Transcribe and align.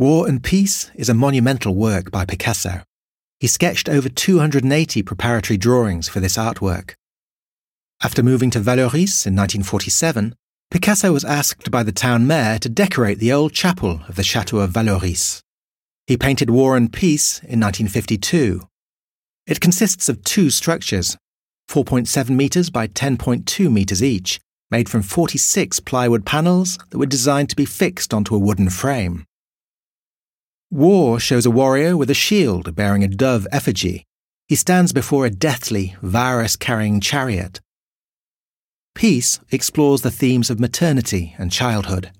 War 0.00 0.26
and 0.26 0.42
Peace 0.42 0.90
is 0.94 1.10
a 1.10 1.14
monumental 1.14 1.74
work 1.74 2.10
by 2.10 2.24
Picasso. 2.24 2.84
He 3.38 3.46
sketched 3.46 3.86
over 3.86 4.08
280 4.08 5.02
preparatory 5.02 5.58
drawings 5.58 6.08
for 6.08 6.20
this 6.20 6.38
artwork. 6.38 6.94
After 8.02 8.22
moving 8.22 8.50
to 8.52 8.60
Vallauris 8.60 9.26
in 9.26 9.36
1947, 9.36 10.34
Picasso 10.70 11.12
was 11.12 11.26
asked 11.26 11.70
by 11.70 11.82
the 11.82 11.92
town 11.92 12.26
mayor 12.26 12.58
to 12.60 12.70
decorate 12.70 13.18
the 13.18 13.30
old 13.30 13.52
chapel 13.52 14.00
of 14.08 14.16
the 14.16 14.22
Chateau 14.22 14.60
of 14.60 14.70
Vallauris. 14.70 15.42
He 16.06 16.16
painted 16.16 16.48
War 16.48 16.78
and 16.78 16.90
Peace 16.90 17.40
in 17.40 17.60
1952. 17.60 18.66
It 19.46 19.60
consists 19.60 20.08
of 20.08 20.24
two 20.24 20.48
structures, 20.48 21.18
4.7 21.68 22.30
metres 22.30 22.70
by 22.70 22.86
10.2 22.86 23.70
metres 23.70 24.02
each, 24.02 24.40
made 24.70 24.88
from 24.88 25.02
46 25.02 25.80
plywood 25.80 26.24
panels 26.24 26.78
that 26.88 26.96
were 26.96 27.04
designed 27.04 27.50
to 27.50 27.56
be 27.56 27.66
fixed 27.66 28.14
onto 28.14 28.34
a 28.34 28.38
wooden 28.38 28.70
frame. 28.70 29.26
War 30.72 31.18
shows 31.18 31.46
a 31.46 31.50
warrior 31.50 31.96
with 31.96 32.10
a 32.10 32.14
shield 32.14 32.76
bearing 32.76 33.02
a 33.02 33.08
dove 33.08 33.44
effigy. 33.50 34.04
He 34.46 34.54
stands 34.54 34.92
before 34.92 35.26
a 35.26 35.30
deathly, 35.30 35.96
virus 36.00 36.54
carrying 36.54 37.00
chariot. 37.00 37.60
Peace 38.94 39.40
explores 39.50 40.02
the 40.02 40.12
themes 40.12 40.48
of 40.48 40.60
maternity 40.60 41.34
and 41.38 41.50
childhood. 41.50 42.12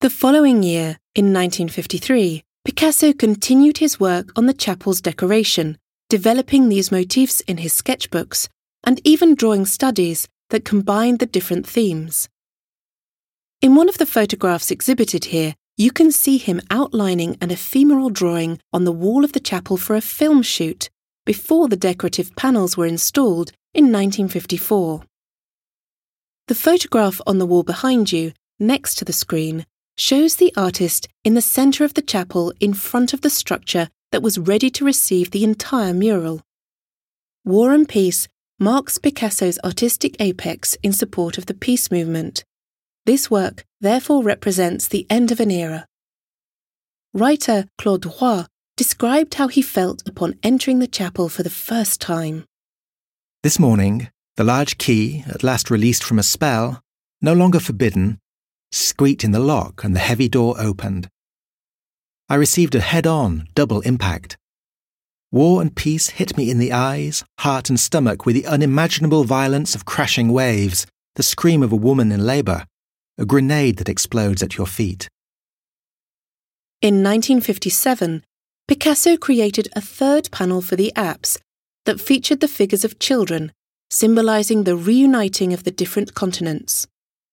The 0.00 0.10
following 0.10 0.64
year, 0.64 0.98
in 1.14 1.26
1953, 1.26 2.42
Picasso 2.64 3.12
continued 3.12 3.78
his 3.78 4.00
work 4.00 4.32
on 4.34 4.46
the 4.46 4.54
chapel's 4.54 5.00
decoration, 5.00 5.78
developing 6.08 6.68
these 6.68 6.90
motifs 6.90 7.42
in 7.42 7.58
his 7.58 7.72
sketchbooks 7.72 8.48
and 8.82 9.00
even 9.04 9.36
drawing 9.36 9.66
studies 9.66 10.26
that 10.50 10.64
combined 10.64 11.20
the 11.20 11.26
different 11.26 11.64
themes. 11.64 12.28
In 13.60 13.76
one 13.76 13.88
of 13.88 13.98
the 13.98 14.06
photographs 14.06 14.72
exhibited 14.72 15.26
here, 15.26 15.54
you 15.82 15.90
can 15.90 16.12
see 16.12 16.38
him 16.38 16.60
outlining 16.70 17.36
an 17.40 17.50
ephemeral 17.50 18.08
drawing 18.08 18.60
on 18.72 18.84
the 18.84 18.92
wall 18.92 19.24
of 19.24 19.32
the 19.32 19.40
chapel 19.40 19.76
for 19.76 19.96
a 19.96 20.00
film 20.00 20.40
shoot 20.40 20.88
before 21.26 21.66
the 21.66 21.76
decorative 21.76 22.30
panels 22.36 22.76
were 22.76 22.86
installed 22.86 23.50
in 23.74 23.86
1954. 23.86 25.02
The 26.46 26.54
photograph 26.54 27.20
on 27.26 27.38
the 27.38 27.46
wall 27.46 27.64
behind 27.64 28.12
you, 28.12 28.32
next 28.60 28.94
to 28.98 29.04
the 29.04 29.12
screen, 29.12 29.66
shows 29.96 30.36
the 30.36 30.52
artist 30.56 31.08
in 31.24 31.34
the 31.34 31.42
centre 31.42 31.84
of 31.84 31.94
the 31.94 32.08
chapel 32.12 32.52
in 32.60 32.74
front 32.74 33.12
of 33.12 33.22
the 33.22 33.30
structure 33.30 33.88
that 34.12 34.22
was 34.22 34.38
ready 34.38 34.70
to 34.70 34.84
receive 34.84 35.32
the 35.32 35.42
entire 35.42 35.92
mural. 35.92 36.42
War 37.44 37.72
and 37.72 37.88
Peace 37.88 38.28
marks 38.60 38.98
Picasso's 38.98 39.58
artistic 39.64 40.14
apex 40.20 40.76
in 40.84 40.92
support 40.92 41.38
of 41.38 41.46
the 41.46 41.54
peace 41.54 41.90
movement. 41.90 42.44
This 43.04 43.28
work 43.28 43.64
therefore 43.80 44.22
represents 44.22 44.86
the 44.86 45.06
end 45.10 45.32
of 45.32 45.40
an 45.40 45.50
era. 45.50 45.86
Writer 47.12 47.66
Claude 47.76 48.06
Roy 48.06 48.44
described 48.76 49.34
how 49.34 49.48
he 49.48 49.60
felt 49.60 50.06
upon 50.08 50.38
entering 50.44 50.78
the 50.78 50.86
chapel 50.86 51.28
for 51.28 51.42
the 51.42 51.50
first 51.50 52.00
time. 52.00 52.44
This 53.42 53.58
morning, 53.58 54.08
the 54.36 54.44
large 54.44 54.78
key, 54.78 55.24
at 55.26 55.42
last 55.42 55.68
released 55.68 56.04
from 56.04 56.20
a 56.20 56.22
spell, 56.22 56.80
no 57.20 57.32
longer 57.32 57.58
forbidden, 57.58 58.20
squeaked 58.70 59.24
in 59.24 59.32
the 59.32 59.40
lock 59.40 59.82
and 59.82 59.96
the 59.96 60.00
heavy 60.00 60.28
door 60.28 60.54
opened. 60.58 61.08
I 62.28 62.36
received 62.36 62.76
a 62.76 62.80
head 62.80 63.06
on, 63.06 63.48
double 63.56 63.80
impact. 63.80 64.38
War 65.32 65.60
and 65.60 65.74
peace 65.74 66.10
hit 66.10 66.36
me 66.36 66.50
in 66.50 66.58
the 66.58 66.72
eyes, 66.72 67.24
heart, 67.40 67.68
and 67.68 67.80
stomach 67.80 68.24
with 68.24 68.36
the 68.36 68.46
unimaginable 68.46 69.24
violence 69.24 69.74
of 69.74 69.84
crashing 69.84 70.32
waves, 70.32 70.86
the 71.16 71.24
scream 71.24 71.64
of 71.64 71.72
a 71.72 71.76
woman 71.76 72.12
in 72.12 72.24
labour, 72.24 72.64
a 73.18 73.24
grenade 73.24 73.76
that 73.76 73.88
explodes 73.88 74.42
at 74.42 74.56
your 74.56 74.66
feet. 74.66 75.08
In 76.80 77.02
1957, 77.02 78.24
Picasso 78.66 79.16
created 79.16 79.68
a 79.74 79.80
third 79.80 80.30
panel 80.30 80.62
for 80.62 80.76
the 80.76 80.92
apse 80.96 81.38
that 81.84 82.00
featured 82.00 82.40
the 82.40 82.48
figures 82.48 82.84
of 82.84 82.98
children, 82.98 83.52
symbolising 83.90 84.64
the 84.64 84.76
reuniting 84.76 85.52
of 85.52 85.64
the 85.64 85.70
different 85.70 86.14
continents. 86.14 86.86